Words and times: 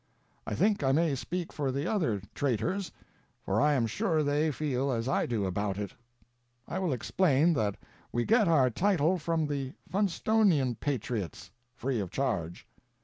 I 0.47 0.55
think 0.55 0.81
1 0.81 0.95
may 0.95 1.13
speak 1.13 1.53
for 1.53 1.71
the 1.71 1.85
other 1.85 2.23
Traitors, 2.33 2.91
for 3.43 3.61
I 3.61 3.73
am 3.73 3.85
sure 3.85 4.23
they 4.23 4.49
feel 4.51 4.91
as 4.91 5.07
I 5.07 5.27
do 5.27 5.45
about 5.45 5.77
it. 5.77 5.93
I 6.67 6.79
will 6.79 6.91
explain 6.91 7.53
that 7.53 7.77
we 8.11 8.25
get 8.25 8.47
our 8.47 8.71
title 8.71 9.19
from 9.19 9.45
the 9.45 9.73
Funstonian 9.91 10.79
Patriots— 10.79 11.51
free 11.75 11.99
of 11.99 12.09
charge. 12.09 12.65